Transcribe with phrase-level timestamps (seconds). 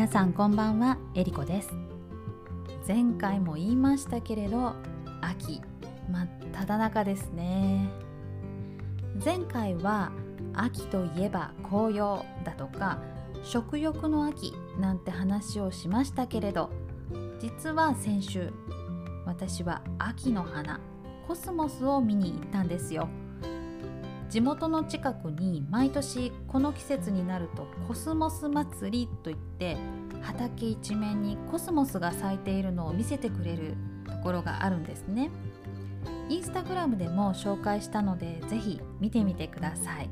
[0.00, 1.68] 皆さんこんばんはえりこです。
[2.88, 4.72] 前回も言いましたけれど
[5.20, 5.60] 秋
[6.10, 7.86] 真っ只中ですね。
[9.22, 10.10] 前回は
[10.54, 12.98] 秋といえば紅葉だとか
[13.44, 16.70] 食欲の秋なんて話をしましたけれど
[17.38, 18.54] 実は先週
[19.26, 20.80] 私は秋の花
[21.28, 23.06] コスモスを見に行ったんですよ。
[24.30, 29.76] 地元の近くに毎年この季節になるとコスモス祭りといって
[30.22, 33.74] 畑一面にコスモスが咲いているのを見せてくれる
[34.06, 35.30] ところがあるんですね。
[36.28, 40.08] インスタグラムでも紹介したのでぜひ見てみてください。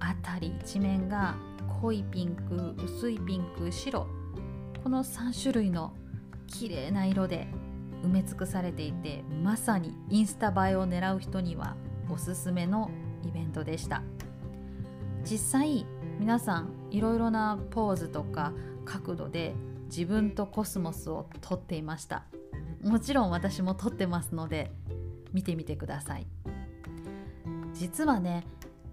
[0.00, 1.36] 辺り一面が
[1.80, 4.08] 濃いピンク薄いピンク白。
[4.82, 5.92] この3種類の
[6.48, 7.46] 綺麗な色で
[8.02, 11.76] 埋め尽くされていてまさにインスタ映えを狙う人には
[12.10, 12.90] おすすめの
[13.28, 14.02] イベントでした。
[15.24, 15.86] 実際
[16.18, 18.52] 皆さんいろいろなポーズとか
[18.84, 19.54] 角度で
[19.86, 22.24] 自分とコスモスを撮っていました。
[22.82, 24.70] もちろん私も撮ってますので
[25.32, 26.26] 見てみてください。
[27.72, 28.46] 実はね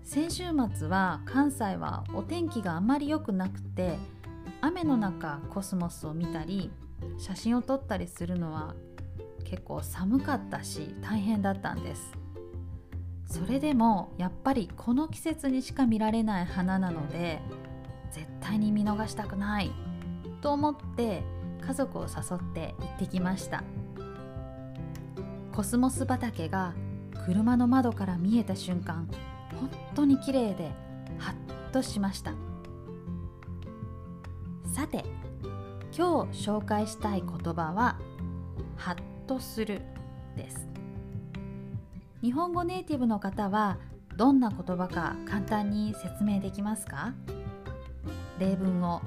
[0.03, 3.97] 先週末は関西はお天気があまり良くなくて
[4.61, 6.71] 雨の中コスモスを見たり
[7.17, 8.75] 写真を撮ったりするのは
[9.43, 12.20] 結構寒かったし大変だったんです。
[13.31, 17.39] それでもやっぱりこの季節にしか見られない花なので
[18.11, 19.71] 絶対に見逃したくない
[20.41, 21.23] と思って
[21.65, 23.63] 家族を誘って行ってきました。
[25.53, 26.73] コスモス畑が
[27.25, 29.07] 車の窓から見えた瞬間
[29.59, 30.71] 本当に綺麗で
[31.17, 32.33] ハッとしました。
[34.73, 35.05] さて
[35.95, 37.97] 今日紹介したい言葉は
[38.75, 39.81] ハッとする
[40.35, 40.70] です。
[42.21, 43.79] 日本語ネイティブの方は
[44.15, 47.15] どんな言葉か簡単に説明できますか？
[48.37, 49.01] 例文を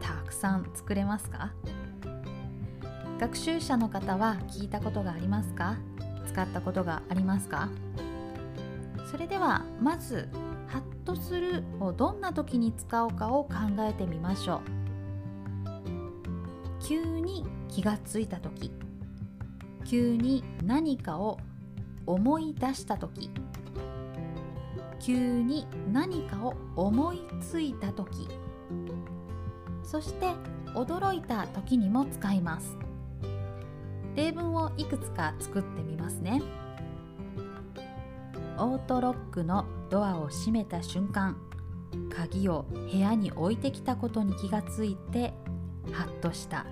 [0.00, 1.52] たくさん作れますか？
[3.20, 5.76] 学習者の方は聞いたことがありますか？
[6.26, 7.68] 使ったことがありますか？
[9.10, 10.30] それではまず
[10.66, 14.60] 「ハッとする」をどんな時に使おうかを考えてみましょう。
[16.82, 18.72] 急に気がついた時
[19.84, 21.38] 急に何かを
[22.06, 23.30] 思い出した時。
[25.00, 28.28] 急に何かを思いついた時。
[29.82, 30.32] そして
[30.74, 32.76] 驚いた時にも使います。
[34.14, 36.42] 例文をいくつか作ってみますね。
[38.56, 41.36] オートロックのドアを閉めた瞬間
[42.08, 45.34] 鍵を部屋に置いてきたことに気がついて
[45.92, 46.64] ハッとした。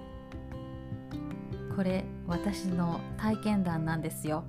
[1.76, 4.44] これ私の体験談なんですよ。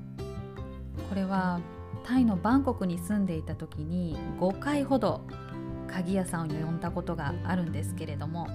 [1.13, 1.59] これは
[2.03, 5.21] タイのバンコクに住んでいた時に5回ほど
[5.87, 8.47] 鍵屋さんを呼んだことがあるんですけれども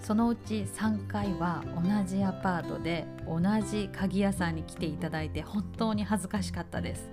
[0.00, 7.10] そのうち3回は同じアパートで同じ鍵屋さんに来ていただいて本当に恥ずかしかったです。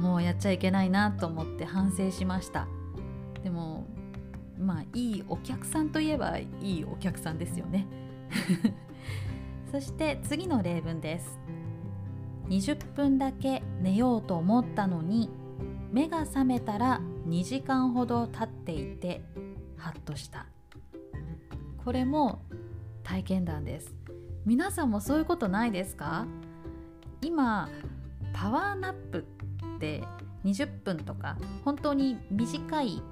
[0.00, 2.66] もうやっちゃいけないなと思って反省しました。
[3.44, 3.86] でも
[4.58, 7.86] まあいいお客さんといえばいいお客さんですよね。
[9.70, 11.38] そして次の例文です。
[12.48, 15.30] 20分だけ寝ようと思ったのに
[15.92, 19.22] 目が覚めたら2時間ほど経っていて
[19.76, 20.46] ハッとした。
[21.84, 22.42] これも
[23.02, 23.94] 体験談です。
[24.44, 26.26] 皆さんもそういうことないですか？
[27.22, 27.68] 今
[28.32, 29.26] パワーナップ
[29.76, 30.04] って
[30.44, 33.02] 20分とか本当に短い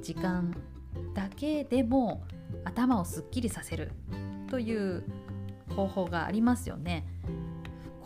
[0.00, 0.54] 時間
[1.14, 2.22] だけでも
[2.64, 3.90] 頭をすっきりさせる
[4.48, 5.04] という
[5.74, 7.06] 方法がありますよね。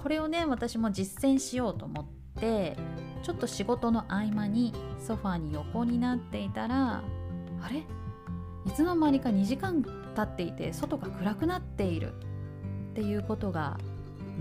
[0.03, 2.07] これをね私も実践しようと思っ
[2.41, 2.77] て
[3.23, 7.03] ちょっと仕事の合間にソファーに横になっていたら
[7.63, 7.85] あれ？
[8.67, 13.79] いつの間にか2時間経っていて外が暗くなっているっていうことが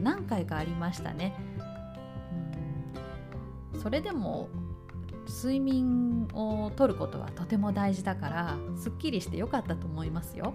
[0.02, 1.36] 何回かありましたね。
[3.74, 4.50] うんそれでも
[5.28, 10.54] 睡眠をとることはとても大事だからすっきりしてよかったと思いますよ。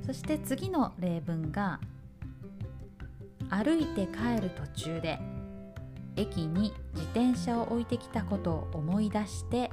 [0.00, 1.80] うん、そして次の例文が
[3.56, 5.20] 歩いて帰る途中で
[6.16, 9.70] 駅に自転車を置いてきたことを思い出して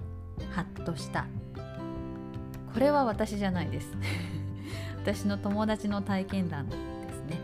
[0.51, 1.25] ハッとした。
[2.73, 3.97] これは私じゃないです。
[5.01, 6.75] 私の友達の体験談で
[7.11, 7.39] すね、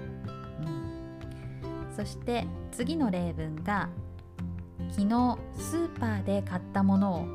[1.87, 3.89] うん、そして次の例文が
[4.91, 7.27] 昨日スーパーで買ったものを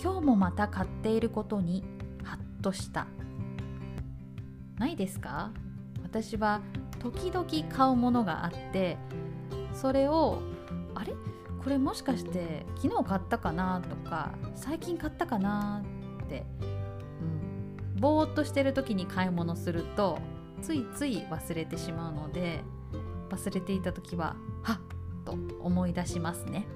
[0.00, 1.84] 今日もまた買っていることに
[2.22, 3.08] ハッとした。
[4.78, 5.50] ないですか？
[6.04, 6.60] 私は
[7.12, 8.96] 時々買うものがあって
[9.72, 10.40] それを
[10.94, 11.14] あれ？
[11.62, 15.82] これもしかして昨日買ったかなとか最近買ったかな
[16.24, 16.44] って、
[17.94, 20.18] うん、ぼーっとしてる時に買い物すると
[20.62, 22.62] ついつい忘れてしまうので
[23.30, 24.78] 忘れていた時ははっ！
[25.24, 26.66] と思い出しますね。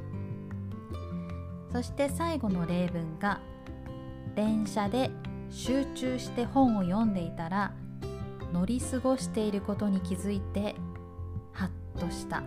[1.72, 3.40] そして最後の例文が
[4.34, 5.10] 電車で
[5.50, 7.72] 集中して本を読んでいたら
[8.52, 10.74] 乗り過ごしていることに気づいて
[11.52, 12.42] ハッとした。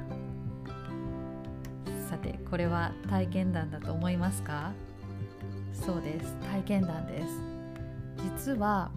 [2.10, 4.72] さてこれは体験談だと思いますか？
[5.74, 6.36] そうです。
[6.52, 7.42] 体験談です。
[8.46, 8.92] 実は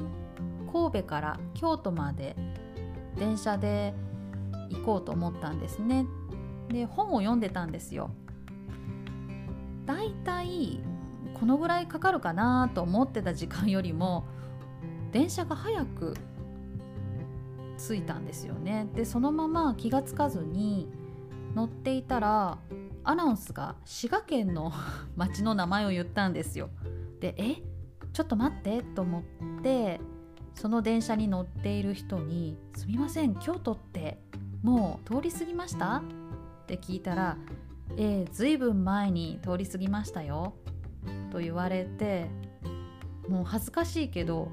[0.72, 2.36] 神戸から京都まで
[3.18, 3.94] 電車で
[4.70, 6.06] 行こうと思ったんですね。
[6.68, 8.10] で本を読んでたんですよ。
[9.86, 10.80] だいたい
[11.38, 14.26] このぐらいかかるかなと思ってた時間よりも
[15.12, 16.14] 電車が早く
[17.76, 18.88] 着いたんですよね。
[18.94, 20.88] でそのまま気が付かずに
[21.54, 22.58] 乗っていたら
[23.04, 24.72] アナウンスが滋賀県の
[25.16, 26.70] 町の名前を言ったんですよ。
[27.20, 27.56] でえ？
[28.12, 28.82] ちょっと待って。
[28.82, 29.22] と思っ
[29.62, 30.00] て
[30.54, 34.18] その電車に乗っている人に「すみません京都って
[34.62, 36.02] もう通り過ぎました?」っ
[36.66, 37.36] て聞いたら
[37.98, 40.54] 「えー、ずいぶん前に通り過ぎましたよ」
[41.30, 42.30] と言われて
[43.28, 44.50] もう恥ずかしいけど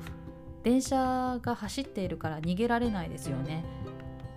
[0.64, 3.66] 電車が走っているから逃げられないですよね。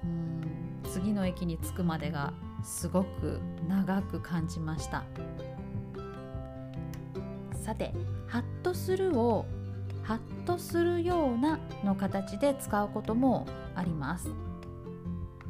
[0.05, 0.90] うん。
[0.90, 2.32] 次の駅に着くまでが
[2.64, 5.05] すごく長く感じました。
[7.62, 7.94] さて
[8.26, 9.46] 「ハッとする」を
[10.02, 14.28] 「ハッとするような」の形で使うこともあります。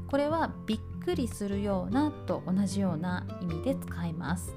[0.08, 4.54] これはびっくりするようなと同じような意味で使います。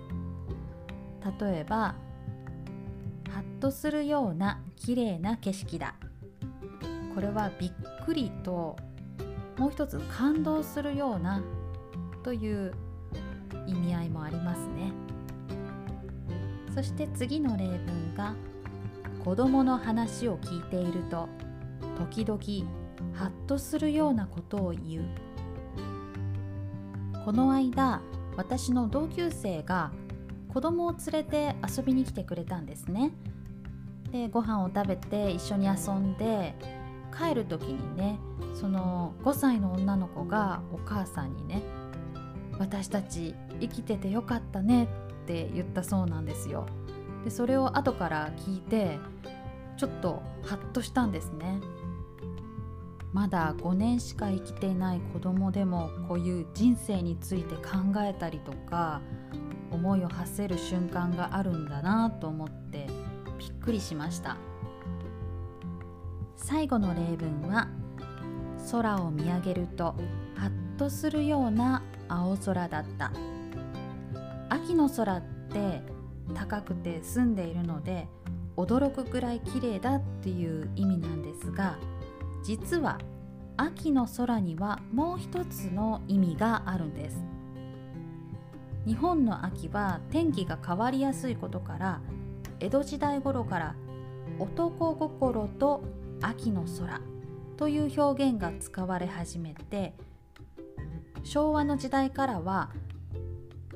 [1.40, 1.96] 例えば
[3.30, 5.96] ハッとするような綺麗な景色だ。
[7.20, 7.72] これはびっ
[8.06, 8.78] くりと
[9.58, 11.44] もう一つ感動するような
[12.24, 12.74] という
[13.68, 14.94] 意味合いもありますね。
[16.74, 18.36] そして次の例文が
[19.26, 21.28] 子供の話を聞いていると
[21.98, 22.40] 時々
[23.14, 25.04] ハッとするようなことを言う。
[27.26, 28.02] この間
[28.38, 29.92] 私の同級生が
[30.54, 33.12] 子供を連れて遊びに来てくれたんですね。
[34.10, 36.79] でご飯を食べて一緒に遊んで
[37.16, 38.20] 帰る時にね
[38.54, 41.62] その5歳の女の子がお母さんにね
[42.60, 44.86] 「私たち生きててよかったね」
[45.24, 46.66] って言ったそうなんですよ。
[47.24, 49.00] でそれを後から聞いて
[49.78, 51.62] ちょっとハッとしたんですね。
[53.14, 57.62] まだ5年しか生きていない子供でもこういう人生について考
[58.02, 59.02] えたりとか
[59.72, 62.88] 思いを馳せる瞬間があるんだなと思って
[63.40, 64.38] びっくりしました
[66.42, 67.68] 最後の例文は
[68.72, 69.94] 空を見上げると
[70.36, 73.12] ハッとするような青空だった。
[74.50, 75.82] 秋の空って
[76.34, 78.08] 高くて澄んでいるので
[78.58, 81.78] 驚くくらい綺麗だっていう意味なんですが
[82.44, 83.00] 実は
[83.58, 87.22] 秋の空にはもう一つの意味があるんです。
[88.88, 92.02] 日本の秋は天気が変わりやすいことから
[92.60, 93.76] 江戸時代頃から
[94.40, 95.84] 男心と
[96.22, 97.02] 秋の空
[97.58, 99.94] という表現が使われ始めて
[101.24, 102.72] 昭和の時代からは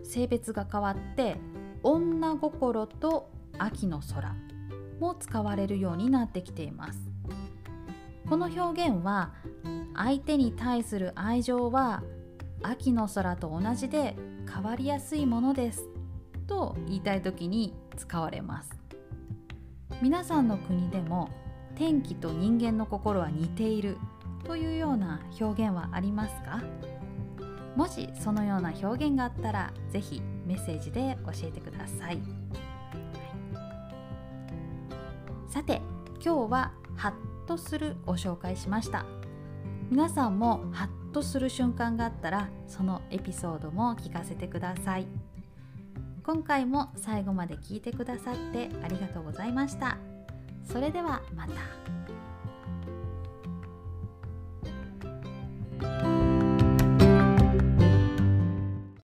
[0.03, 1.37] 性別が変わって
[1.83, 4.35] 女心と秋の空
[4.99, 6.99] も使われるようになってきています。
[8.29, 9.33] この表現は
[9.95, 12.03] 相手に対する愛情は
[12.63, 14.15] 秋の空と同じで
[14.51, 15.87] 変わりやすいものです
[16.47, 18.71] と言いたい時に使われます。
[20.01, 21.29] 皆さんの国でも
[21.75, 23.97] 天気と人間の心は似ている
[24.45, 26.61] というような表現はありますか？
[27.75, 32.19] もしそのような表現があったら是非メッセージで教えてください、はい、
[35.47, 35.81] さて
[36.23, 37.13] 今日はハッ
[37.47, 39.05] とするを紹介しました。
[39.89, 45.07] 皆さんもハッとする瞬間があったらそのエピソードも聞かせてください。
[46.23, 49.97] 今回も最後まで聞いてくださってありがとうございました。
[50.63, 51.53] それではまた。